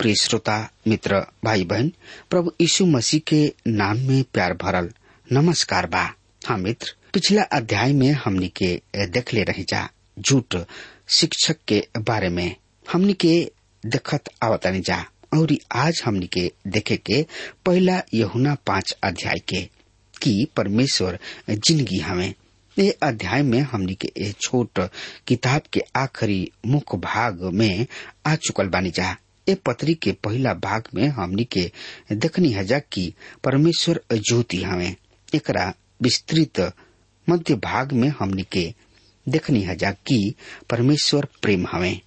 [0.00, 0.56] प्रिय श्रोता,
[0.88, 1.90] मित्र भाई बहन
[2.30, 4.88] प्रभु यीशु मसीह के नाम में प्यार भरल
[5.26, 6.02] नमस्कार बा।
[6.46, 9.86] हाँ मित्र, पिछला अध्याय में हमनी के देख ले रही जा
[10.18, 10.56] झूठ
[11.18, 12.54] शिक्षक के बारे में।
[12.92, 13.34] हमनी के
[13.84, 17.22] देखत आवतानी जा। और आज हमनी के देखे के
[17.66, 19.62] पहला यहुना पाँच अध्याय के
[20.22, 21.18] कि परमेश्वर
[21.50, 22.32] ज़िंदगी हमें।
[22.76, 24.88] ये अध्याय में हमनी के ए छोट
[25.28, 27.86] किताब के आखिरी मुख्य भाग में
[28.26, 29.16] आ चुकल बानी जा।
[29.50, 31.70] ए पत्री के पहला भाग में हमनी के
[32.12, 33.12] देखनी है कि
[33.44, 34.94] परमेश्वर ज्योति हमें
[35.34, 35.72] एकरा
[36.02, 36.60] विस्तृत
[37.28, 38.72] मध्य भाग में हमनी के
[39.26, 40.34] देखनी है कि
[40.70, 42.00] परमेश्वर प्रेम हमें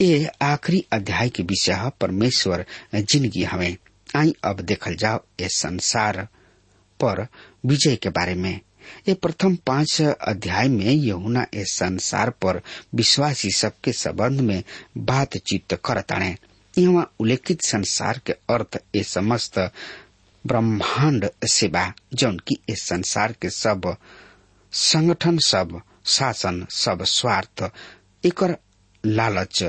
[0.00, 3.76] ये आखिरी अध्याय के विषय परमेश्वर ज़िंदगी हमें
[4.16, 6.26] आई अब देखल जाओ ये संसार
[7.00, 7.26] पर
[7.66, 8.60] विजय के बारे में।
[9.08, 12.60] ये प्रथम पाँच अध्याय में यहुना इस संसार पर
[12.94, 14.62] विश्वासी सबके संबंध में
[14.98, 16.34] बातचीत करताणे
[16.78, 19.58] यहाँ उल्लेखित संसार के अर्थ ये समस्त
[20.44, 23.96] ब्रह्मांड सेवा, जौन की इस संसार के सब
[24.72, 27.70] संगठन, सब शासन, सब स्वार्थ,
[28.24, 28.56] इकर
[29.06, 29.62] लालच,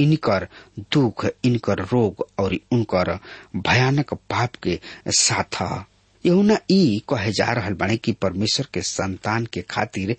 [0.00, 0.48] इनकर
[0.92, 3.18] दुख, इनकर रोग और उनकर
[3.56, 4.78] भयानक पाप के
[5.08, 5.62] साथ।
[6.24, 10.16] यहुना ई कहे जा रहा बने कि परमेश्वर के संतान के खातिर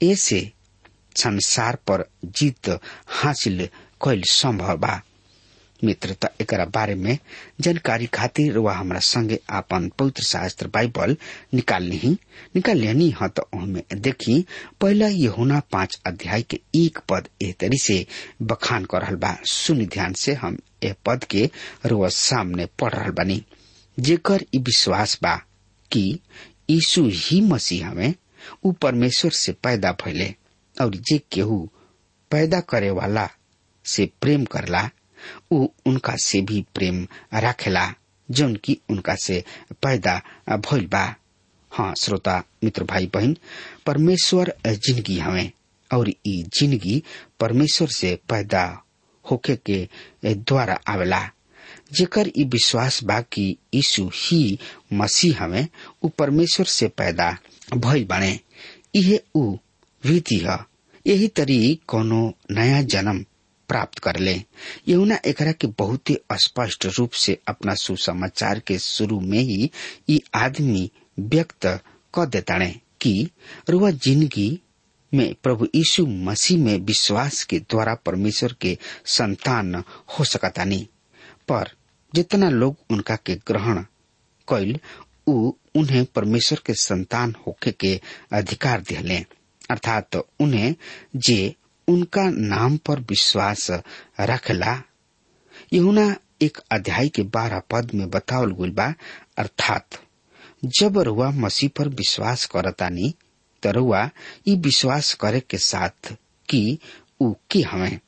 [0.00, 0.52] ऐसे
[1.16, 2.68] संसार पर जीत
[3.22, 3.66] हासिल
[4.04, 5.00] कैल संभव बा।
[5.84, 7.18] मित्रता एक बारे में
[7.60, 11.16] जानकारी खातिर वह हमारा संगे आपन पवित्र शास्त्र बाइबल
[11.54, 12.16] निकाल ली
[12.56, 13.48] निकाल लेनी हाँ तो
[13.94, 14.40] देखी,
[14.80, 18.04] पहला यहुना पाँच अध्याय के एक पद ए तरी से
[18.42, 21.48] बखान कर रहल बा। सुन ध्यान से हम ए पद के
[21.86, 23.42] रोज सामने पढ़ रहल बानी।
[23.98, 25.34] जेकर ई विश्वास बा
[25.90, 26.18] कि
[26.70, 28.14] यीशु ही मसीह हमें
[28.64, 30.34] ऊ परमेश्वर से पैदा भइले,
[30.76, 31.58] और जे केहू
[32.30, 33.28] पैदा करे वाला
[33.84, 34.88] से प्रेम करला
[35.50, 37.06] ऊ उनका से भी प्रेम
[37.42, 37.86] राखेला
[38.28, 39.42] जौन की उनका से
[39.82, 40.20] पैदा
[40.50, 41.04] भइल बा
[41.72, 43.36] हाँ श्रोता, मित्र भाई बहन
[43.86, 45.50] परमेश्वर ज़िंदगी हवे
[45.90, 47.02] और ई ज़िंदगी
[47.40, 48.64] परमेश्वर से पैदा
[49.24, 49.86] होके के
[50.24, 51.20] द्वारा आवेला।
[51.98, 53.44] जेकर ई विश्वास बा कि
[53.74, 54.58] यीशु ही
[54.92, 55.66] मसीह हवे
[56.04, 57.30] ऊ परमेश्वर से पैदा
[57.74, 58.38] भइल बाणे
[58.96, 59.52] इहे ऊ
[60.04, 60.58] विधि है।
[61.06, 63.24] यही तरी कोनो नया जन्म
[63.68, 64.34] प्राप्त कर ले।
[64.88, 69.70] यहुना एकरा के बहुत ही स्पष्ट रूप से अपना सुसमाचार के शुरू में ही
[70.08, 71.66] ये आदमी व्यक्त
[72.14, 72.68] कर देताणे
[73.00, 73.30] कि
[73.70, 74.50] रुआ ज़िंदगी
[75.12, 78.76] में प्रभु यीशु मसीह में विश्वास के द्वारा परमेश्वर के
[79.06, 79.74] संतान
[80.18, 80.86] हो सकता नहीं।
[81.48, 81.70] पर
[82.12, 83.82] जितना लोग उनका के ग्रहण
[84.48, 84.78] कैल
[85.28, 88.00] ऊ उन्हें परमेश्वर के संतान होके के
[88.32, 89.16] अधिकार दिले
[89.70, 90.74] अर्थात उन्हें
[91.16, 91.54] जे
[91.88, 93.70] उनका नाम पर विश्वास
[94.20, 94.82] रखला।
[95.72, 98.94] यहुना एक अध्याय के बारह पद में बतावल गुल बा,
[99.38, 99.88] अर्थात,
[100.64, 103.14] जब रुआ मसीह पर विश्वास करतानी,
[103.62, 104.10] त रुआ
[104.48, 106.14] ई विश्वास करे के साथ
[106.48, 106.78] कि
[107.20, 108.00] ऊ के हमें?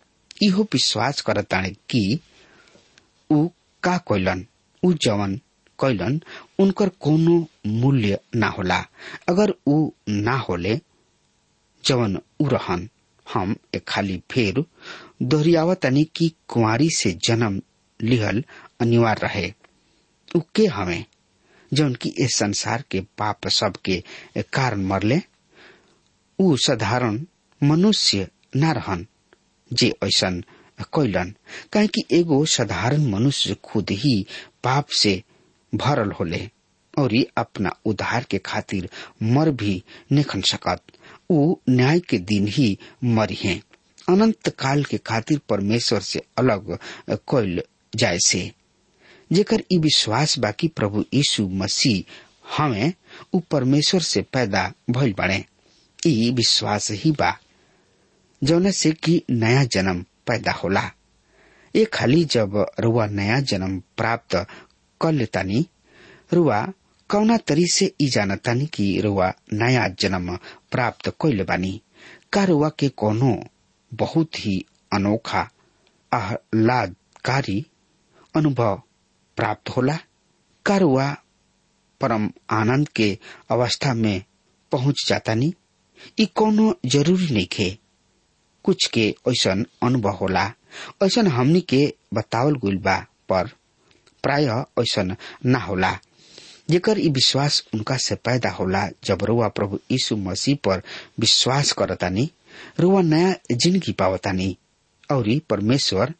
[0.43, 2.21] इहो विश्वास करताने कि
[3.31, 3.49] ऊ
[3.83, 4.01] का
[4.85, 5.41] जवन
[5.81, 6.23] कैलन
[6.59, 8.87] उनकर कोनो मूल्य ना होला।
[9.29, 10.81] अगर ऊ ना होले,
[11.85, 12.89] जवन ऊ रहन
[13.27, 14.65] हम एक खाली फेर
[15.23, 17.61] दोहरियावतनी की कुंवारी से जन्म
[18.01, 18.43] लिहल
[18.81, 19.53] अनिवार्य रहे।
[20.37, 21.05] ऊ के हमें
[21.73, 24.03] जौन की इस संसार के पाप सब के
[24.53, 25.21] कारण मरले,
[26.39, 27.21] ऊ साधारण
[27.61, 29.07] मनुष्य न रहन,
[29.71, 30.43] जे ऐसन
[30.95, 31.35] कैलन
[31.73, 34.15] काहे कि एगो साधारण मनुष्य खुद ही
[34.65, 35.23] पाप से
[35.73, 36.49] भरल होले,
[36.95, 38.89] और ये अपना उद्धार के खातिर
[39.23, 39.83] मर भी
[40.13, 40.83] निखन सकत
[41.31, 43.61] ऊ न्याय के दिन ही मरी हैं।
[44.09, 46.77] अनंत काल के खातिर परमेश्वर से अलग
[47.31, 47.63] कैल
[47.97, 48.51] जाय से।
[49.31, 52.15] जेकर ई विश्वास बाकी प्रभु यीशु मसीह
[52.57, 52.93] हमें
[53.35, 55.45] ऊ परमेश्वर से पैदा भइल बने
[56.07, 57.33] ई विश्वास ही बा,
[58.43, 60.91] जौन से कि नया जन्म पैदा होला।
[61.75, 64.35] ये खाली जब रुआ नया जन्म प्राप्त
[65.01, 65.67] कर लेतानी
[66.33, 66.67] रुआ
[67.11, 70.37] कौना तरी से ई जानतानी कि रुआ नया जन्म
[70.73, 71.81] प्राप्त कैले बानी।
[72.33, 73.33] का रुआ के कोनो
[73.93, 74.57] बहुत ही
[74.95, 75.49] अनोखा,
[76.13, 77.65] आह्लादकारी
[78.37, 78.81] अनुभव
[79.37, 79.97] प्राप्त होला।
[80.67, 81.11] का रुआ
[82.01, 82.29] परम
[82.61, 83.09] आनंद के
[83.51, 84.23] अवस्था में
[84.73, 85.53] पहुँच जाता नी
[86.21, 87.77] ई कोनो ज़रूरी नहीं खे।
[88.65, 90.45] कुछ के ऐसन अनुभव होला।
[91.03, 91.83] ऐसा हमनी के
[92.15, 92.97] बतावल गुल बा,
[93.29, 93.49] पर
[94.23, 94.47] प्राय
[94.81, 95.03] ऐसा
[95.47, 95.99] ना होला।
[96.71, 100.83] जेकर ई विश्वास उनका से पैदा होला, जब रुआ प्रभु यीशु मसीह पर
[101.21, 102.31] विश्वास करतानी,
[102.81, 104.57] रुआ नया ज़िंदगी पावतानी,
[105.11, 106.15] और परमेश्वर,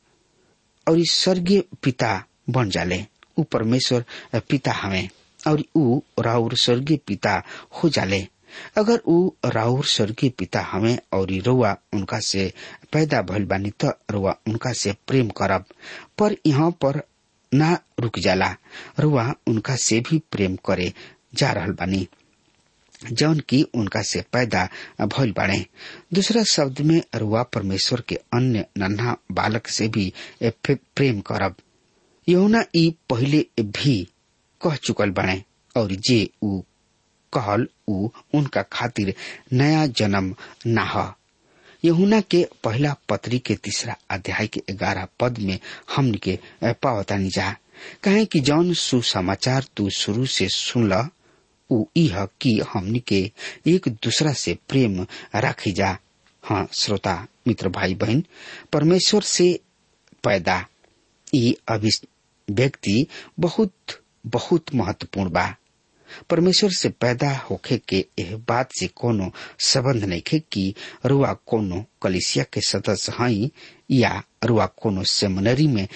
[0.89, 3.05] और स्वर्गीय पिता बन जाले।
[3.39, 4.05] ऊ परमेश्वर
[4.49, 5.09] पिता हमें,
[5.47, 8.27] और ऊ राउर स्वर्गीय पिता हो जाले।
[8.77, 12.53] अगर ऊ राउर स्वर्गीय पिता हमें, और रुआ उनका से
[12.93, 15.65] पैदा भइल बानी, त रुआ उनका से प्रेम करब।
[16.19, 17.03] पर यहाँ पर
[17.55, 18.55] ना रुक जाला।
[19.01, 20.93] रुआ उनका से भी प्रेम करे,
[21.35, 22.07] जा रहल बानी।
[23.13, 24.69] जौन की उनका से पैदा
[25.07, 25.65] भइल बाड़े।
[26.15, 30.13] दूसरा शब्द में रुआ परमेश्वर के अन्य नन्हा बालक से भी
[30.45, 31.55] प्रेम करब।
[32.29, 34.03] यहुना ई पहले भी
[34.61, 35.43] कह चुकल बने
[35.77, 36.61] और जे ऊ
[37.33, 39.15] कहल ऊ उनका खातिर
[39.53, 40.35] नया जन्म
[40.67, 41.15] ना
[41.87, 45.59] यहुना के पहला पत्री के तीसरा अध्याय के ग्यारह पद में
[45.97, 46.39] हमन के
[46.83, 47.51] पावतानी जा।
[48.05, 51.09] कहे कि जौन सुसमाचार तू शुरू से सुन ल
[52.41, 53.31] कि हमनी के
[53.67, 55.99] एक दूसरा से प्रेम राखी जा।
[56.45, 58.25] हाँ श्रोता, मित्र, भाई, बहन,
[58.73, 59.61] परमेश्वर से
[60.25, 60.67] पैदा।
[61.35, 63.07] ये अभिव्यक्ति
[63.41, 63.73] बहुत
[64.27, 65.55] बहुत महत्वपूर्ण बा।
[66.31, 69.31] परमेश्वर से पैदा होखे के एह बात से कोनो
[69.69, 70.75] संबंध नहीं खे कि
[71.07, 73.51] रुआ कोनो कलिसिया के सदस्य हई
[73.91, 75.87] या रुआ कोनो सेमिनरी में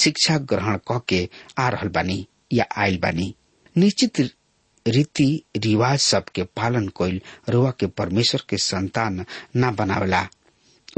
[0.00, 1.28] शिक्षा ग्रहण क के
[1.58, 3.34] आ रहल बानी या आयल बानी।
[3.76, 4.20] निश्चित
[4.86, 5.26] रीति
[5.64, 9.24] रिवाज सब के पालन कोइल रुआ के परमेश्वर के संतान
[9.56, 10.26] न बनावेला।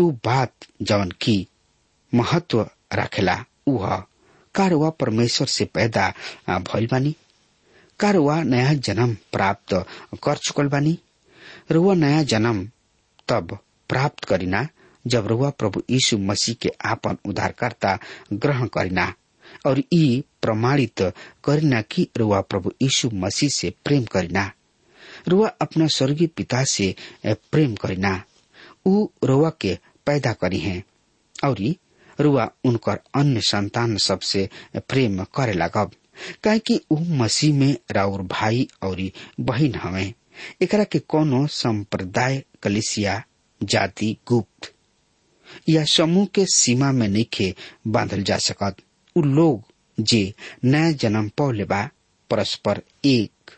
[0.01, 1.47] उ बात जवन की
[2.13, 2.61] महत्व
[2.95, 3.35] रखेला,
[3.69, 3.97] उह
[4.55, 6.13] का रुआ परमेश्वर से पैदा
[6.51, 7.15] भइल बानी?
[8.03, 9.87] का रुआ नया जन्म प्राप्त
[10.25, 10.99] कर चुकल बानी?
[11.71, 12.71] रुआ नया जन्म
[13.29, 14.69] तब प्राप्त करिना,
[15.07, 17.99] जब रुआ प्रभु यीशु मसीह के आपन उद्धारकर्ता
[18.33, 19.15] ग्रहण करिना,
[19.67, 21.03] और ई प्रमाणित
[21.45, 24.53] करिना कि रुआ प्रभु यीशु मसीह से प्रेम करिना।
[25.29, 26.95] रुआ अपना स्वर्गीय पिता से
[27.27, 28.23] प्रेम करिना।
[28.87, 30.85] ऊ रुआ के पैदा करी है,
[31.45, 31.75] और
[32.21, 35.91] रुआ उनकर अन्य संतान सबसे प्रेम करे लगब।
[36.45, 40.15] काहे कि ऊ मसीह में राउर भाई और बहन हवे।
[40.63, 43.23] एकरा के कोनो संप्रदाय, कलिसिया,
[43.63, 44.73] जाति, गुप्त
[45.69, 47.55] या समूह के सीमा में नइखे
[47.87, 48.77] बांधल जा सकत।
[49.17, 49.65] उ लोग
[50.01, 51.89] जे नया जन्म पौले बा,
[52.31, 53.51] परस्पर एक।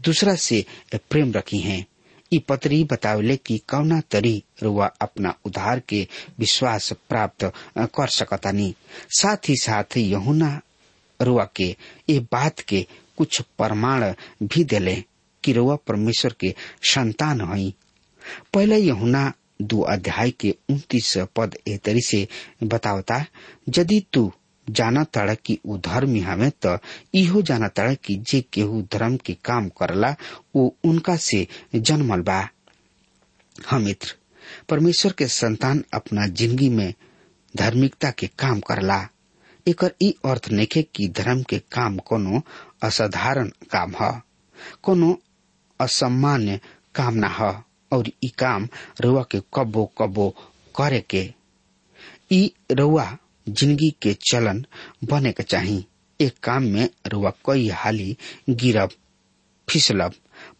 [0.00, 1.86] दूसरा से प्रेम रखी हैं।
[2.32, 6.06] ई पत्री बतावले कि कौना तरी रुआ अपना उधार के
[6.38, 8.74] विश्वास प्राप्त कर सकतानी।
[9.08, 10.60] साथ ही साथ यहुना
[11.20, 11.68] रुआ के
[12.10, 12.86] ये बात के
[13.18, 14.94] कुछ प्रमाण भी दिले
[15.44, 16.54] कि रुआ परमेश्वर के
[16.92, 17.72] संतान हई।
[18.54, 19.32] पहले यहुना
[19.62, 22.26] दो अध्याय के उन्तीस पद ए तरी से
[22.62, 23.24] बतावता,
[23.78, 24.30] यदि तू
[24.66, 26.76] जाना तड़ कि उ धर्मी हमें तो
[27.14, 30.14] इहो जाना तड़ कि जे केहू धर्म के काम करला
[30.56, 32.48] वो उनका से जन्मल बा।
[33.70, 34.14] हम मित्र,
[34.68, 36.92] परमेश्वर के संतान अपना ज़िंदगी में
[37.54, 39.06] धार्मिकता के काम करला।
[39.68, 42.40] एकर ई अर्थ नइखे कि धर्म के काम कोनो
[42.86, 44.10] असाधारण काम ह,
[44.82, 45.16] कोनो
[45.80, 46.60] असामान्य
[46.94, 47.52] काम ना ह,
[47.92, 48.68] और ई काम
[49.00, 50.28] रुआ के कबो कबो
[50.76, 51.22] करे के।
[52.32, 53.06] ई रुआ
[53.48, 54.64] ज़िंदगी के चलन
[55.10, 55.84] बने के चाही।
[56.20, 58.16] एक काम में रुआ कई हाली
[58.50, 58.90] गिरब,
[59.68, 60.14] फिसलब,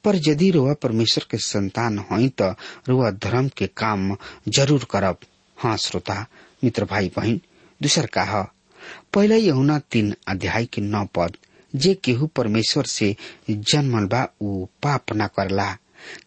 [0.04, 2.54] पर यदि रुआ परमेश्वर के संतान हई त
[2.88, 4.16] रुआ धर्म के काम
[4.48, 5.18] ज़रूर करब।
[5.56, 6.24] हाँ श्रोता,
[6.64, 7.40] मित्र, भाई, बहन,
[7.82, 8.44] दूसर का ह?
[9.14, 11.36] पहले यहुना तीन अध्याय के नौ पद,
[11.74, 13.14] जे केहू परमेश्वर से
[13.50, 15.70] जन्मल बा उ पाप न करला।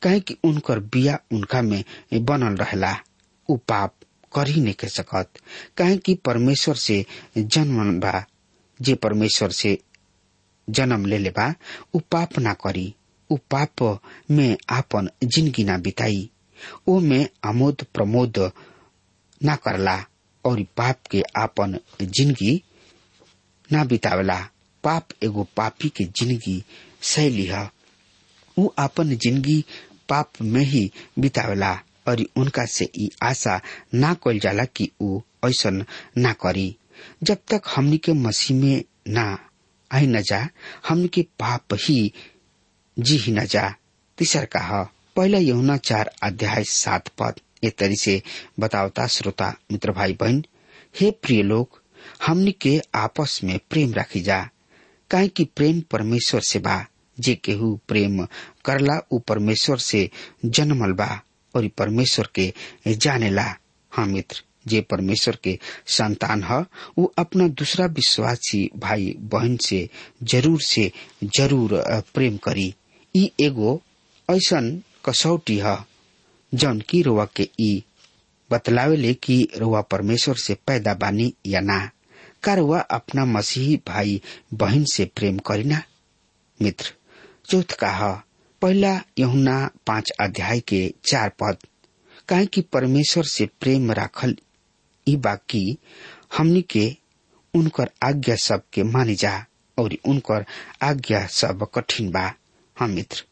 [0.01, 2.95] कहे कि उनकर बिया उनका में बनल रहला।
[3.49, 3.93] उ पाप
[4.35, 5.29] कर ही नहीं कर सकत।
[5.77, 7.05] कहे कि परमेश्वर से
[7.37, 8.23] जन्मल बा
[8.79, 9.77] जे परमेश्वर से
[10.67, 11.53] जन्म ले ले बा
[11.95, 12.93] उ पाप ना करी।
[13.29, 13.99] उ पाप
[14.31, 16.29] में आपन ज़िंदगी ना बिताई।
[16.87, 18.51] ओ में आमोद प्रमोद
[19.43, 19.97] ना करला।
[20.45, 22.61] और पाप के आपन ज़िंदगी
[23.69, 24.39] ना बितावला।
[24.83, 26.63] पाप एगो पापी के ज़िंदगी
[27.11, 27.69] शैली है
[28.57, 29.63] वो आपन ज़िंदगी
[30.09, 31.73] पाप में ही बितावला
[32.07, 33.59] और उनका से ई आशा
[33.93, 36.75] ना कल जाला कि उ ऐसा ना करी।
[37.23, 38.83] जब तक हमनी के मसीह में
[39.13, 39.23] ना
[39.91, 40.47] आई न जा,
[40.87, 42.11] हमनी के पाप ही
[42.97, 43.73] जी ही न जा।
[44.17, 44.83] तीसर का है
[45.15, 48.21] पहला यमुना चार अध्याय सात पद। ए तरी से
[48.59, 50.43] बतावता श्रोता, मित्र भाई बहन
[50.99, 51.81] हे प्रिय लोग,
[52.25, 54.41] हमनी के आपस में प्रेम रखी जा।
[55.11, 56.85] काहे कि प्रेम परमेश्वर से बा,
[57.17, 58.25] जे केहू प्रेम
[58.65, 60.09] करला, उ परमेश्वर से
[60.45, 61.09] जन्मल बा,
[61.53, 62.53] और परमेश्वर के
[62.87, 63.43] जानेला।
[63.91, 66.59] हाँ मित्र, जे परमेश्वर के संतान है
[66.97, 69.87] वो अपना दूसरा विश्वासी भाई बहन से
[70.23, 70.91] ज़रूर से
[71.37, 71.81] ज़रूर
[72.13, 72.73] प्रेम करी।
[73.15, 73.81] ई एगो
[74.29, 75.75] ऐसन कसौटी ह।
[76.53, 77.83] जौन की रुआ के ई।
[78.51, 81.89] बतलावेले कि रुआ परमेश्वर से पैदा बानी या ना?
[82.43, 84.21] का रुआ अपना मसीही भाई,
[84.53, 85.81] बहन से प्रेम करीना
[86.61, 86.93] मित्र,
[87.49, 88.21] चौथ का ह।
[88.61, 91.57] पहला यहुना पाँच अध्याय के चार पद।
[92.29, 94.35] काहे कि परमेश्वर से प्रेम राखल
[95.07, 95.77] ई बाकी
[96.37, 96.95] हमनी के
[97.53, 99.33] उनकर आज्ञा सब के मानी जा
[99.77, 100.45] और उनकर
[100.83, 102.33] आज्ञा सब कठिन बा।
[102.79, 103.23] हम मित्र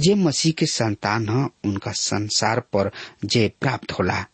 [0.00, 2.90] जे मसीह के संतान ह, उनका संसार पर
[3.24, 4.24] जे प्राप्त होला।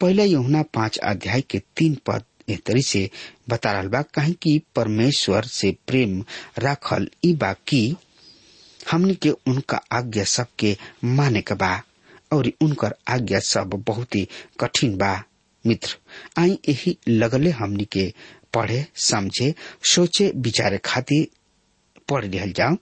[0.00, 3.08] पहला यहुना पाँच अध्याय के तीन पद ए तरी से
[3.48, 6.22] बता रहा बा, कहीं कि परमेश्वर से प्रेम
[6.58, 7.84] राखल ई बाकी
[8.90, 11.80] हमनी के उनका आज्ञा सब के माने के बा,
[12.32, 14.26] और उनकर आज्ञा सब बहुत ही
[14.60, 15.14] कठिन बा।
[15.64, 15.96] मित्र
[16.40, 18.12] आई यही लगले हमनी के
[18.54, 19.54] पढ़े, समझे,
[19.90, 21.26] सोचे, विचारे खातिर
[22.08, 22.76] पढ़ लिहल जाओ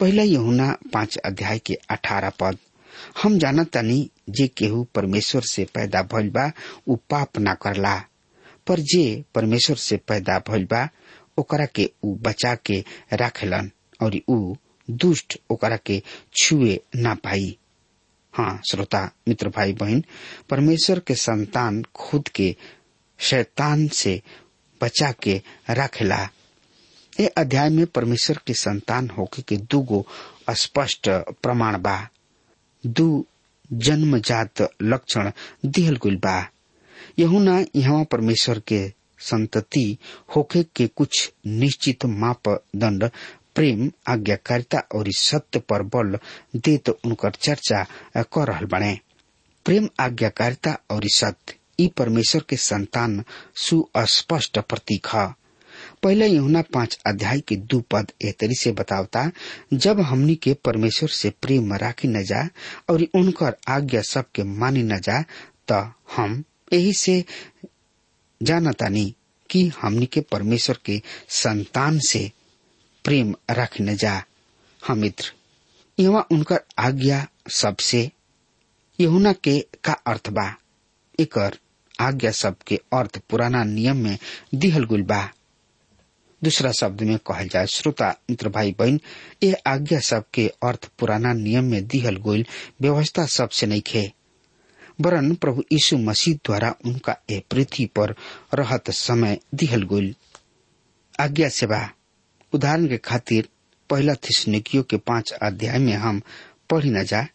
[0.00, 2.58] पहला यहुना पाँच अध्याय के अठारह पद।
[3.22, 6.52] हम जाना तनी जे केहू परमेश्वर से पैदा भइल बा,
[6.88, 8.04] उ पाप ना करला।
[8.66, 10.88] पर जे परमेश्वर से पैदा भइल बा,
[11.38, 13.70] ओकरा के उ बचा के राखेलन
[14.02, 14.54] और उ
[14.90, 16.02] दुष्ट ओकरा के
[16.36, 17.56] छुए ना पाई।
[18.34, 20.04] हाँ श्रोता, मित्र भाई बहन
[20.50, 22.56] परमेश्वर के संतान खुद के
[23.18, 24.20] शैतान से
[24.82, 26.28] बचा के रखेला।
[27.20, 30.06] ए अध्याय में परमेश्वर के संतान होके के दूगो
[30.50, 31.08] स्पष्ट
[31.42, 31.96] प्रमाण बा।
[32.84, 33.26] दू
[33.72, 35.30] जन्मजात लक्षण
[35.66, 36.36] दिहल गुल बा।
[37.18, 38.80] यहुना यहाँ परमेश्वर के
[39.20, 39.96] संतति
[40.36, 43.08] होके के कुछ निश्चित मापदंड
[43.54, 46.18] प्रेम, आज्ञाकारिता और सत्य पर बल
[46.56, 47.82] दे तो उनकर चर्चा
[48.16, 48.98] कर रहल बने
[49.66, 53.22] प्रेम, आज्ञाकारिता और सत्य, ई परमेश्वर के संतान
[53.56, 55.26] सुस्पष्ट प्रतीक है।
[56.02, 59.30] पहले यहुना पाँच अध्याय के दू पद एतरी से बतावता,
[59.72, 62.48] जब हमनी के परमेश्वर से प्रेम राखी न जा
[62.90, 65.22] और उनकर आज्ञा सबके मानी न जा,
[65.70, 67.24] त हम यही से
[68.40, 69.14] जानतानी
[69.50, 72.30] कि हमनी के परमेश्वर के संतान से
[73.04, 74.22] प्रेम रख न जा।
[74.82, 75.32] हम मित्र,
[75.98, 78.10] यहाँ उनकर आज्ञा सबसे
[78.98, 80.52] यहुना के का अर्थ बा?
[81.20, 81.38] एक
[82.00, 84.18] आज्ञा सब के अर्थ पुराना नियम में
[84.54, 85.22] दिहल गुल बा।
[86.44, 89.00] दूसरा शब्द में कहल जाए श्रोता, मित्र भाई बहन
[89.42, 92.44] ये आज्ञा सब के अर्थ पुराना नियम में दिहल गोल
[92.80, 94.12] व्यवस्था सबसे नहीं खे
[95.00, 98.14] वरन प्रभु यीशु मसीह द्वारा उनका ए पृथ्वी पर
[98.54, 100.14] रहत समय दिहल गोल
[101.20, 101.88] आज्ञा सेवा,
[102.52, 103.48] उदाहरण के खातिर
[103.90, 106.20] पहला थिसनिकियों के पाँच अध्याय में हम
[106.70, 107.26] पढ़ी न जा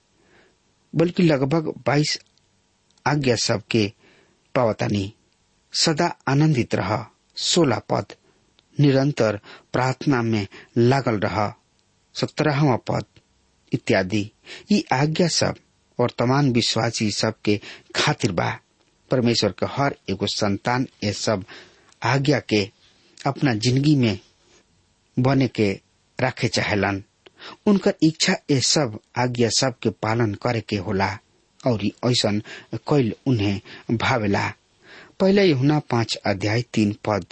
[0.93, 2.19] बल्कि लगभग बाईस
[3.05, 3.91] आज्ञा सब के
[4.55, 5.13] पावतानी,
[5.73, 7.05] सदा आनंदित रह
[7.37, 8.13] सोलह पद
[8.81, 9.39] निरंतर
[9.73, 10.45] प्रार्थना में
[10.77, 11.53] लागल रह।
[12.15, 13.05] सत्रहवा पद,
[13.71, 14.29] इत्यादि।
[14.71, 15.55] ये आज्ञा सब
[15.99, 17.59] और तमाम विश्वासी सब के
[17.95, 18.49] खातिर बा।
[19.11, 21.43] परमेश्वर के हर एगो संतान ये सब
[22.03, 22.63] आज्ञा के
[23.27, 24.19] अपना ज़िंदगी में
[25.17, 25.71] बने के
[26.19, 27.03] रखे चाहेलन।
[27.67, 31.07] उनकर इच्छा ये सब आज्ञा सब के पालन करे के होला
[31.67, 32.31] और ऐसा
[32.89, 33.59] कैल उन्हें
[33.91, 34.47] भावेला।
[35.19, 37.25] पहले यहुना पाँच अध्याय तीन पद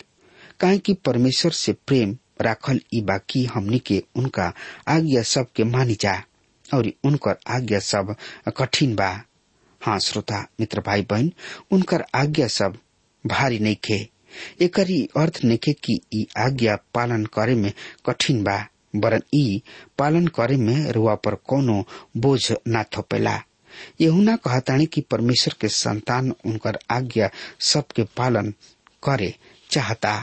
[0.59, 4.51] काहे कि परमेश्वर से प्रेम राखल ई बाकी हमनी के उनका
[4.87, 6.13] आज्ञा सब के मानी जा,
[6.73, 8.15] और उनकर आज्ञा सब
[8.57, 9.09] कठिन बा।
[9.81, 11.31] हाँ श्रोता, मित्र भाई बहन
[11.71, 12.77] उनकर आज्ञा सब
[13.23, 14.07] भारी नहीं खे
[14.61, 14.79] एक
[15.17, 17.71] अर्थ नइखे कि ई आज्ञा पालन करे में
[18.05, 18.57] कठिन बा
[18.95, 19.61] वरन ई
[19.97, 21.83] पालन करे में रुआ पर कोनो
[22.17, 23.39] बोझ ना थोपेला।
[24.01, 27.29] यहुना कहतानी कि परमेश्वर के संतान उनकर आज्ञा
[27.71, 28.51] सबके पालन
[29.03, 29.33] करे
[29.71, 30.13] चाहता।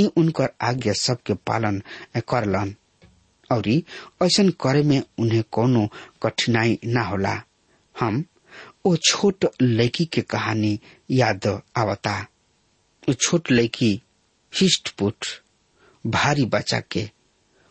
[0.00, 1.82] ई उनकर आज्ञा सबके पालन
[2.28, 2.74] करलन।
[3.52, 3.68] और
[4.22, 5.88] ऐसा करे में उन्हें कोनो
[6.22, 7.42] कठिनाई ना होला।
[8.00, 8.24] हम,
[8.86, 10.78] ओ छोट लड़की के कहानी
[11.10, 11.46] याद
[11.76, 12.26] आवता।
[13.08, 14.02] वो छोट लड़की
[14.60, 15.26] हिस्टपुट
[16.06, 17.10] भारी बच्चा के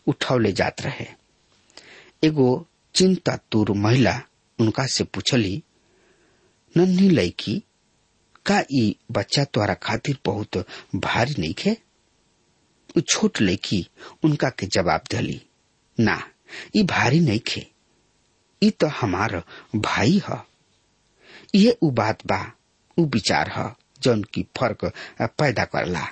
[0.06, 1.06] उठौले जात रहे।
[2.24, 4.20] एगो चिंता तुर महिला
[4.58, 5.62] उनका से पूछली,
[6.76, 7.62] नन्ही लड़की
[8.46, 11.74] का ई बच्चा तोरा खातिर बहुत भारी नहीं उ
[13.00, 13.86] छोट लड़की
[14.24, 15.40] उनका के जवाब दिली
[15.98, 16.22] ना,
[16.76, 17.66] ई भारी नहीं खे,
[18.62, 19.42] ई तो हमार
[19.76, 20.40] भाई ह।
[21.54, 22.40] ये उ बात बा,
[22.98, 23.70] उ विचार ह,
[24.02, 24.84] जौन की फ़र्क
[25.38, 26.06] पैदा करला।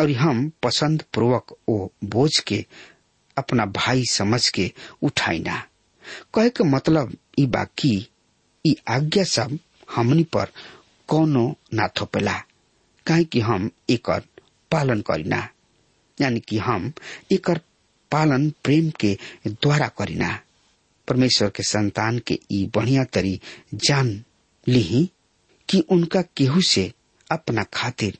[0.00, 2.64] और हम पसंद पूर्वक ओ बोझ के,
[3.38, 4.70] अपना भाई समझ के
[5.02, 5.62] उठाइना
[6.34, 7.96] कहे के मतलब ई बाकी
[8.90, 9.58] आज्ञा सब
[9.94, 10.52] हमनी पर
[11.08, 12.36] कोनो ना थोपेला।
[13.06, 14.22] काहे कि हम एकर
[14.70, 15.48] पालन करीना
[16.20, 16.92] यानी कि हम
[17.32, 17.60] एकर
[18.10, 20.38] पालन प्रेम के द्वारा करीना
[21.08, 23.40] परमेश्वर के संतान के ई बढ़िया तरी
[23.74, 24.08] जान
[24.66, 25.08] ली
[25.68, 26.90] कि उनका केहू से
[27.32, 28.18] अपना खातिर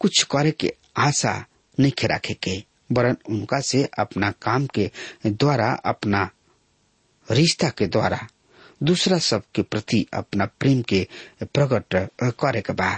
[0.00, 0.72] कुछ करे के
[1.06, 1.34] आशा
[1.80, 4.90] नहीं रखे के वरन उनका से अपना काम के
[5.26, 6.28] द्वारा, अपना
[7.28, 8.18] रिश्ता के द्वारा
[8.82, 11.06] दूसरा सब के प्रति अपना प्रेम के
[11.44, 11.94] प्रकट
[12.40, 12.90] करे के बा।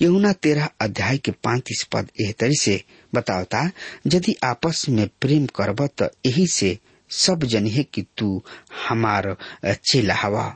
[0.00, 2.82] यमुना तेरह अध्याय के पैंतीस पद एह तरी से
[3.12, 3.70] बतावता,
[4.06, 6.78] यदि आपस में प्रेम करब त यही से
[7.10, 8.42] सब जनिहे कि तू
[8.88, 10.46] हमार चेला हवा।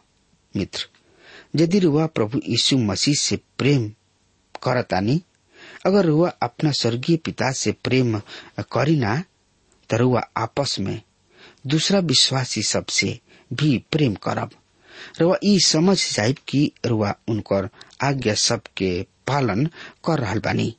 [0.55, 0.87] मित्र,
[1.57, 3.89] यदि रुआ प्रभु यीशु मसीह से प्रेम
[4.63, 5.21] करतानी,
[5.87, 8.19] अगर रुआ अपना स्वर्गीय पिता से प्रेम
[8.73, 9.23] करीना
[9.91, 11.01] तो रुआ आपस में
[11.67, 13.19] दूसरा विश्वासी सबसे
[13.51, 14.51] भी प्रेम करब।
[15.21, 17.69] रुआ ई समझ जाइब कि रुआ उनकर
[18.03, 18.91] आज्ञा सबके
[19.27, 19.65] पालन
[20.07, 20.75] कर रहल बानी।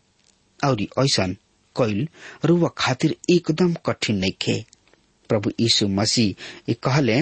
[0.60, 1.28] और ऐसा
[1.76, 2.08] कैल
[2.46, 4.64] रुआ खातिर एकदम कठिन नहीं खे
[5.30, 7.22] प्रभु यीशु मसीह कहले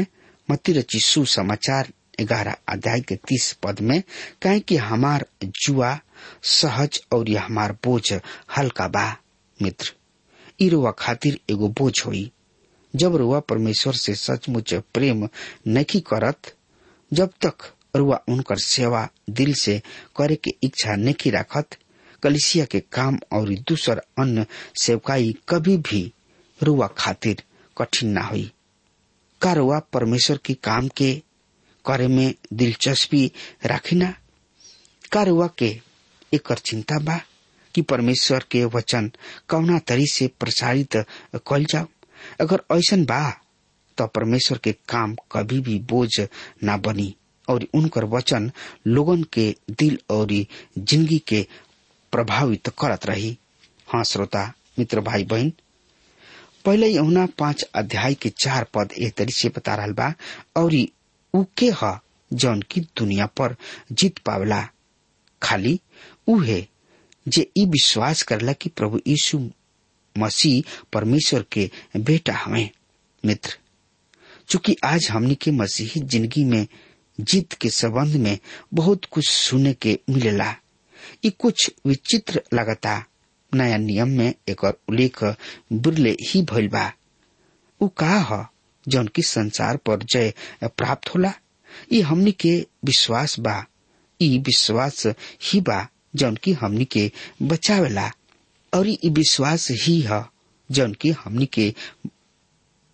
[0.49, 4.01] मती रची सुसमाचार ग्यारह अध्याय के तीस पद में
[4.41, 5.25] कहे कि हमार
[5.63, 5.97] जुआ
[6.43, 8.13] सहज और ये हमार बोझ
[8.57, 9.05] हल्का बा,
[9.61, 9.93] मित्र।
[10.61, 12.31] ई रुआ खातिर एगो बोझ होई।
[12.93, 15.27] जब रुआ परमेश्वर से सचमुच प्रेम
[15.67, 16.53] नहीं करत,
[17.11, 19.81] जब तक रुआ उनकर सेवा दिल से
[20.17, 21.77] करे के इच्छा नहीं रखत।
[22.23, 24.45] कलिसिया के काम और दूसर अन्य
[24.81, 26.01] सेवकाई कभी भी
[26.59, 27.43] रुआ खातिर
[27.77, 28.51] कठिन ना हुई।
[29.41, 31.13] का रुआ परमेश्वर की काम के
[31.85, 33.25] करे में दिलचस्पी
[33.65, 34.13] राखिना
[35.11, 35.69] का रुआ के
[36.33, 37.19] एक चिंता बा
[37.75, 39.11] कि परमेश्वर के वचन
[39.49, 40.95] कौना तरी से प्रसारित
[41.47, 41.85] कल जाओ?
[42.41, 43.29] अगर ऐसा बा
[43.97, 46.09] तो परमेश्वर के काम कभी भी बोझ
[46.63, 47.13] ना बनी।
[47.51, 48.51] और उनकर वचन
[48.87, 50.31] लोगन के दिल और
[50.77, 51.45] ज़िंदगी के
[52.13, 53.37] प्रभावित करत रही।
[53.87, 55.51] हाँ श्रोता, मित्र भाई बहन,
[56.65, 60.13] पहले यमुना पाँच अध्याय के चार पद ए तरी से बता रहा बा,
[60.57, 60.75] और
[61.33, 61.97] उ के ह
[62.31, 63.55] जौन की दुनिया पर
[63.91, 64.61] जीत पावला।
[65.41, 65.79] खाली
[66.27, 66.65] उहे
[67.25, 69.39] जे ई विश्वास करला कि प्रभु यीशु
[70.15, 72.69] मसीह परमेश्वर के बेटा हमें।
[73.23, 73.57] मित्र,
[74.49, 76.65] चूँकि आज हमनी के मसीही ज़िंदगी में
[77.19, 78.37] जीत के संबंध में
[78.73, 80.55] बहुत कुछ सुने के मिलेला।
[81.25, 83.03] ये कुछ विचित्र लगता।
[83.55, 85.23] नया नियम में एक उल्लेख
[85.73, 86.91] बिरले ही भइल बा।
[87.81, 88.45] उ का ह?
[88.87, 91.33] जौन की संसार पर जय प्राप्त होला।
[91.93, 93.65] ये हमनी के विश्वास बा।
[94.21, 95.05] ई विश्वास
[95.43, 98.11] ही बा जौन की हमनी के बचावेला।
[98.73, 100.25] और ई विश्वास ही है
[100.71, 101.73] जौन की हमनी के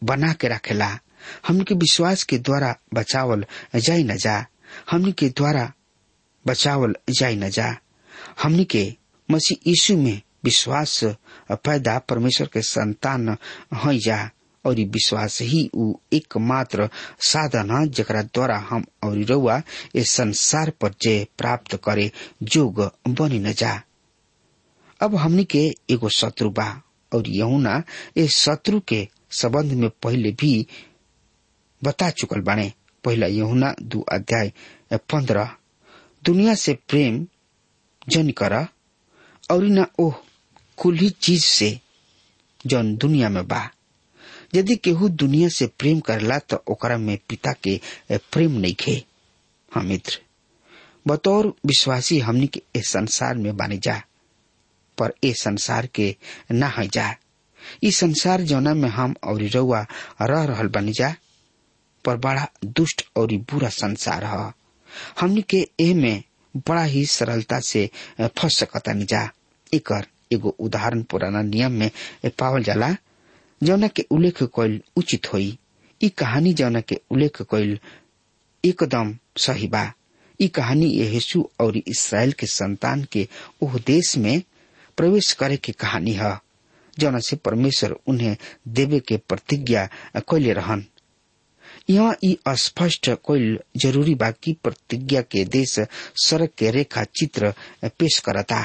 [0.04, 1.00] बना के रखेला।
[1.48, 4.46] हमनी के विश्वास के द्वारा बचावल जाई न जा।
[4.92, 5.72] हमनी के द्वारा
[6.46, 7.76] बचावल जाई न जा।
[8.44, 8.86] हमनी के
[9.30, 11.00] मसीह यीशु में विश्वास
[11.52, 13.30] पैदा परमेश्वर के संतान
[13.84, 14.30] है जा,
[14.66, 16.90] और विश्वास ही उ एकमात्र
[17.22, 19.62] साधन है जरा द्वारा हम और रउआ
[19.96, 22.12] इस संसार पर जय प्राप्त करे,
[22.44, 23.82] जोग बनी न जा।
[25.02, 26.70] अब हमनी के एगो शत्रु बा,
[27.12, 27.82] और यहुना
[28.16, 30.68] इस शत्रु के संबंध में पहले भी
[31.88, 32.72] बता चुकल बाणे।
[33.04, 34.52] पहला यहुना दू अध्याय
[35.10, 35.56] पंद्रह।
[36.24, 37.26] दुनिया से प्रेम
[38.10, 38.54] जन कर,
[39.52, 40.16] और न ओह
[40.78, 41.80] कुल ही चीज़ से
[42.66, 43.70] जौन दुनिया में बा।
[44.56, 47.80] यदि केहू दुनिया से प्रेम करला तो ओकरा में पिता के
[48.12, 49.04] प्रेम नहीं खे।
[49.72, 50.20] हाँ मित्र।
[51.08, 54.02] बतौर विश्वासी हमनी के इस संसार में बानी जा,
[54.98, 56.16] पर ए संसार के
[56.52, 57.16] ना है जा।
[57.84, 61.16] इस संसार जौना में हम और रह रहल बनी जा।
[62.08, 64.52] पर बड़ा दुष्ट और बुरा संसार है।
[65.20, 66.24] हमनी के एह में
[66.68, 67.90] बड़ा ही सरलता से
[68.22, 69.30] फंस सकता जा।
[69.74, 71.90] एकर एगो उदाहरण पुराना नियम में
[72.40, 72.96] पावल जाला,
[73.62, 75.58] जौना के उल्लेख कइल उचित होई।
[76.02, 77.78] ई कहानी जौना के उल्लेख कइल
[78.64, 79.92] एकदम सही बा।
[80.40, 83.28] कहानी यीशु और इसराइल के संतान के
[83.64, 84.42] ओह देश में
[84.98, 86.38] प्रवेश करे के कहानी है,
[87.00, 88.36] जौना से परमेश्वर उन्हें
[88.68, 89.86] देवे के प्रतिज्ञा
[90.30, 90.86] कैले रहन।
[91.90, 95.80] यहाँ ई स्पष्ट कोई ज़रूरी बाकी प्रतिज्ञा के देश
[96.24, 97.54] सड़क के रेखा चित्र
[98.00, 98.60] पेश करता।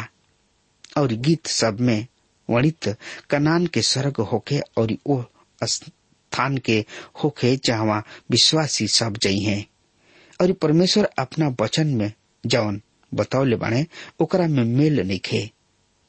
[0.98, 2.06] और गीत सब में
[2.48, 2.88] वर्णित
[3.30, 5.22] कनान के स्वर्ग होके और ओ
[5.64, 6.78] स्थान के
[7.22, 9.64] होखे जहाँ विश्वासी सब जई हैं।
[10.40, 12.12] और परमेश्वर अपना वचन में
[12.44, 12.80] जवन
[13.12, 13.84] बतौले बाणे
[14.20, 15.48] ओकरा में मेल नइखे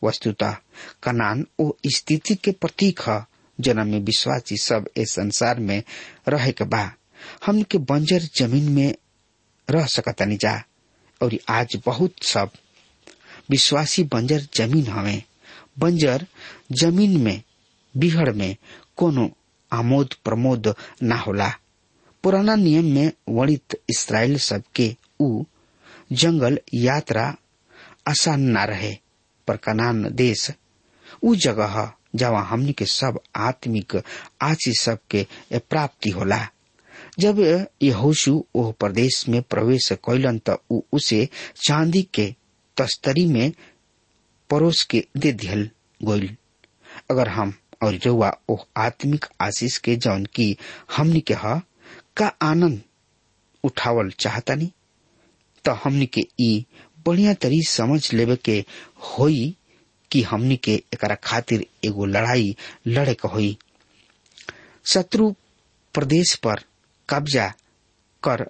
[0.02, 0.56] वस्तुतः
[1.04, 3.19] कनान ओ स्थिति के प्रतीक है
[3.60, 5.82] जना में विश्वासी सब इस संसार में
[6.28, 6.84] रहे के बा।
[7.45, 8.95] हम के बंजर ज़मीन में
[9.67, 10.62] रह सकतानी जा।
[11.21, 12.51] और आज बहुत सब
[13.49, 15.23] विश्वासी बंजर ज़मीन हवे।
[15.79, 16.25] बंजर
[16.81, 17.41] ज़मीन में,
[17.95, 18.55] बिहड़ में
[18.97, 19.29] कोनो
[19.71, 21.51] आमोद प्रमोद ना होला।
[22.23, 25.43] पुराना नियम में वर्णित इसराइल सबके उ
[26.12, 27.23] जंगल यात्रा
[28.07, 28.93] आसान ना रहे
[29.47, 30.49] पर कनान देश
[31.23, 33.95] उ जगह जहाँ हमनी के सब आत्मिक
[34.41, 35.25] आशीष सबके
[35.69, 36.47] प्राप्ति होला।
[37.19, 37.39] जब
[37.84, 40.58] यहोशु ओह प्रदेश में प्रवेश कैलन त
[40.93, 41.28] उसे
[41.67, 42.34] चांदी के
[42.78, 43.52] तस्तरी में
[44.49, 45.69] परोस के दे दिहल
[46.04, 46.36] गोइल।
[47.12, 50.56] अगर हम और रउआ ओह आत्मिक आशीष के जौन की
[50.97, 51.36] हमनी के
[52.17, 52.82] का आनंद
[53.63, 54.71] उठावल चाहतानी
[55.65, 56.65] त हमनी के ई
[57.08, 58.63] बढ़िया तरी समझ लेवे के
[59.17, 59.56] होई
[60.12, 62.56] कि हमनी के एकरा खातिर एगो लड़ाई
[62.88, 63.58] लड़े के होई।
[64.93, 65.32] शत्रु
[65.95, 66.63] प्रदेश पर
[67.09, 67.47] कब्जा
[68.23, 68.45] कर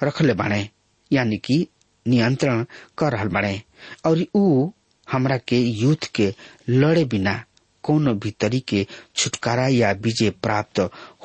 [0.00, 0.68] रखले बाणे,
[1.10, 1.66] यानी कि
[2.06, 2.64] नियंत्रण
[2.98, 3.60] कर रहल बाणे।
[4.06, 4.70] और ऊ
[5.08, 6.34] हमरा के युद्ध के
[6.68, 7.42] लड़े बिना
[7.84, 10.80] कोनो भी तरीके छुटकारा या विजय प्राप्त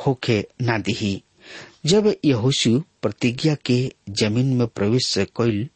[0.06, 1.22] होके ना दिही।
[1.86, 3.80] जब यहोशु प्रतिज्ञा के
[4.22, 5.68] ज़मीन में प्रवेश कैल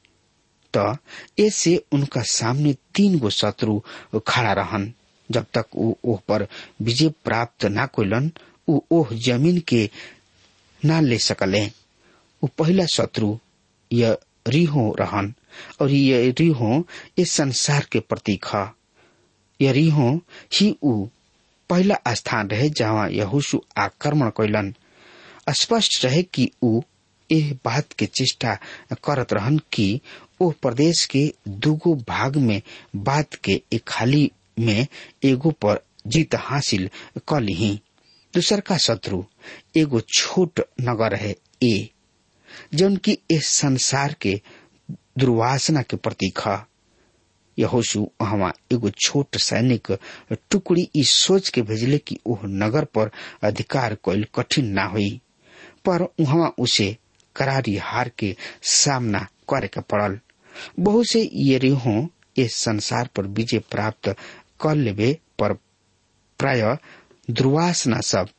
[0.74, 0.98] त
[1.40, 3.80] ऐसे उनका सामने तीन गो शत्रु
[4.28, 4.92] खड़ा रहन।
[5.30, 6.48] जब तक वो ओह पर
[6.82, 8.32] विजय प्राप्त ना कैलन
[8.68, 9.90] ऊ ओह ज़मीन के
[10.86, 11.66] ना ले सकले।
[12.44, 13.38] ऊ पहला शत्रु
[13.92, 14.18] यह
[14.48, 15.34] रिहो रहन,
[15.82, 16.84] और ये रिहो
[17.18, 18.66] इस संसार के प्रतीक है।
[19.60, 20.10] यह रिहो,
[20.54, 21.06] ही ऊ
[21.70, 24.74] पहला स्थान रहे जहाँ यहोशु आक्रमण कैलन
[25.60, 26.82] स्पष्ट रहे कि ऊ
[27.30, 28.58] एह बात के चेष्टा
[29.04, 30.00] करत रहन कि
[30.42, 32.62] ओ प्रदेश के दूगो भाग में
[32.96, 34.88] बात के एक खाली में
[35.26, 36.90] एगो पर जीत हासिल
[37.28, 37.80] कर ली
[38.34, 39.24] दूसर का शत्रु,
[39.78, 41.90] एगो छोट नगर है ए
[42.74, 44.42] जौन की इस संसार के
[45.18, 46.58] दुर्वासना के प्रतीक है।
[47.58, 49.92] यहोशु, वहाँ एगो छोट सैनिक
[50.50, 53.12] टुकड़ी इस सोच के भेजले कि ओह नगर पर
[53.44, 55.10] अधिकार कैल कठिन ना हुई,
[55.86, 56.96] पर वहाँ उसे
[57.36, 60.20] करारी हार के सामना करे के पड़ल।
[60.80, 64.16] बहुत से ये रेहो इस संसार पर विजय प्राप्त
[64.62, 65.54] कर लेवे, पर
[66.40, 66.62] प्राय
[67.30, 68.30] दुर्वासना सब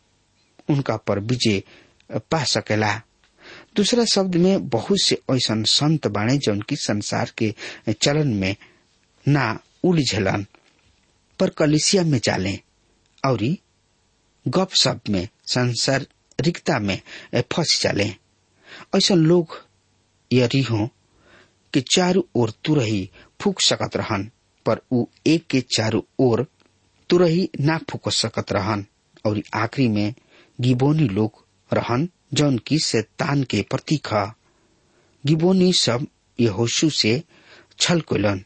[0.71, 1.63] उनका पर विजय
[2.31, 2.93] पा सकेला।
[3.77, 7.55] दूसरा शब्द में बहुत से ऐसा संत बाणे जो की संसार के
[8.03, 8.55] चलन में
[9.27, 10.47] ना उलझलन,
[11.41, 12.59] पर कलिसिया में जाले,
[13.25, 13.57] और
[14.49, 17.01] गप सप में, संसारिकता में
[17.53, 18.09] फंस जाले।
[18.97, 19.57] ऐसा लोग
[20.33, 20.89] यदि हो
[21.73, 24.31] कि चारू ओर तुरही फूक सकत रहन,
[24.67, 26.47] पर ऊ एक के चारू ओर
[27.13, 28.85] तुरही ना फूक सकत रहन,
[29.27, 30.15] और आखिरी में
[30.61, 34.33] गिबोनी लोग रहन, जौन की शैतान के प्रतीक है
[35.27, 36.07] गिबोनी सब
[36.39, 37.23] यहोशु से
[37.81, 38.43] छल कोलन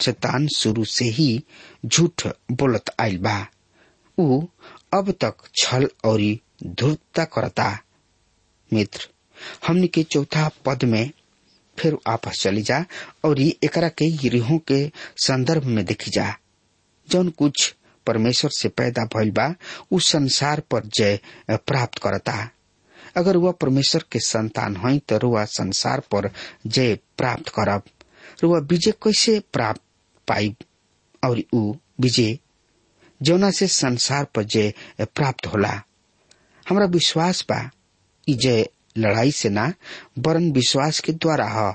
[0.00, 1.44] शैतान शुरू से ही
[1.86, 3.46] झूठ बोलत आइल बा।
[4.18, 4.40] ऊ
[4.94, 6.20] अब तक छल और
[6.66, 7.78] धूर्तता करता।
[8.72, 9.08] मित्र,
[9.66, 11.10] हमने के चौथा पद में
[11.78, 12.84] फिर आपस चली जा,
[13.24, 16.34] और एकरा के यरीहो के संदर्भ में देखी जा।
[17.08, 17.74] जौन कुछ
[18.06, 19.54] परमेश्वर से पैदा भइल बा,
[19.92, 21.18] उ संसार पर जय
[21.50, 22.50] प्राप्त करता।
[23.16, 26.30] अगर वह परमेश्वर के संतान है तो रुआ संसार पर
[26.66, 27.82] जय प्राप्त करब।
[28.42, 29.82] रुआ विजय कैसे प्राप्त
[30.28, 30.54] पाई
[31.24, 32.38] और उ विजय?
[33.20, 35.80] जौना से संसार पर जय प्राप्त होला।
[36.68, 37.70] हमरा विश्वास बा
[38.28, 39.72] जय लड़ाई से ना,
[40.18, 41.74] वरन विश्वास के द्वारा ह,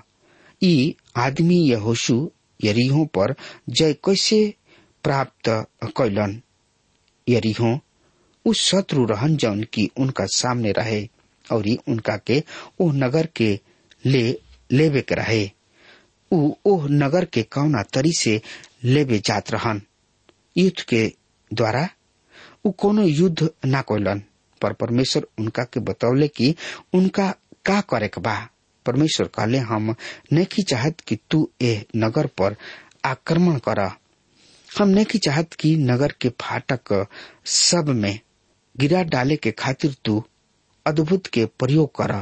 [0.64, 2.16] ई आदमी यहोशु
[2.64, 3.36] यरीहो पर
[3.70, 4.40] जय कैसे
[5.04, 5.50] प्राप्त
[5.98, 6.42] कैलन।
[7.28, 7.78] यरीहो
[8.46, 11.02] उ शत्रु रहन जौन की उनका सामने रहे
[11.46, 12.44] और उनका के
[12.82, 13.50] ओ नगर के
[14.06, 14.24] ले,
[14.72, 15.50] लेवे के रहे।
[16.32, 18.42] उ ओह नगर के कौना तरी से
[18.84, 19.82] लेवे जात रहन।
[20.58, 21.06] युद्ध के
[21.52, 21.88] द्वारा
[22.66, 24.22] उ कोनो युद्ध ना कैलन,
[24.62, 26.56] पर परमेश्वर उनका के बतौले कि
[26.94, 27.30] उनका
[27.66, 28.36] का करे के बा।
[28.86, 29.96] परमेश्वर कहले, हम
[30.34, 32.56] नहीं चाहत कि तू ए नगर पर
[33.06, 33.88] आक्रमण कर
[34.70, 37.06] हम नहीं चाहत की नगर के फाटक
[37.46, 38.20] सब में
[38.76, 40.24] गिरा डाले के खातिर तू
[40.86, 42.14] अद्भुत के प्रयोग कर।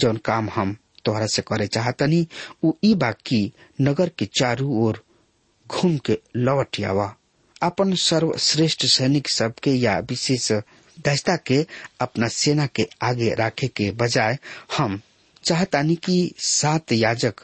[0.00, 2.26] जौन काम हम तोहरा से करे चाहतनी
[2.64, 3.40] उ ई बा कि
[3.80, 5.02] नगर के चारू ओर
[5.70, 7.14] घूम के लौट आवा।
[7.62, 10.50] अपन सर्वश्रेष्ठ सैनिक सबके या विशेष
[11.06, 11.64] दस्ता के
[12.00, 14.38] अपना सेना के आगे रखे के बजाय
[14.76, 15.00] हम
[15.44, 16.16] चाहतानी कि
[16.46, 17.40] सात याजक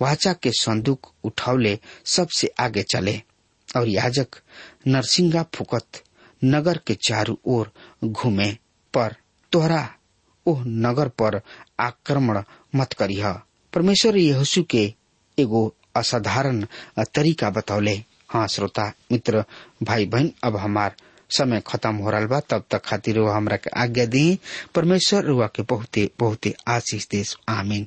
[0.00, 1.78] वाचा के संदूक उठावले
[2.14, 3.20] सबसे आगे चले।
[3.76, 4.26] और याजक
[4.86, 6.02] नरसिंगा फुकत
[6.44, 7.72] नगर के चारों ओर
[8.04, 8.58] घूमे
[8.94, 9.14] पर,
[9.52, 9.88] तोहरा,
[10.46, 11.40] ओह नगर पर
[11.80, 12.42] आक्रमण
[12.74, 13.32] मत करीह।
[13.72, 14.94] परमेश्वर यहोशु के
[15.38, 16.66] एगो असाधारण
[16.98, 19.44] तरीका बतौले। हाँ श्रोता, मित्र
[19.82, 20.94] भाई बहन अब हमार
[21.30, 24.38] समय खत्म हो रहा बा, तब तक खातिर वो हमरा के आज्ञा दी।
[24.74, 27.86] परमेश्वर रुआ के बहुते बहुते आशीष देश आमीन।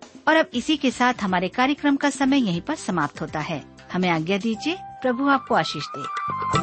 [0.31, 3.63] और अब इसी के साथ हमारे कार्यक्रम का समय यहीं पर समाप्त होता है।
[3.93, 6.60] हमें आज्ञा दीजिए, प्रभु आपको आशीष दे।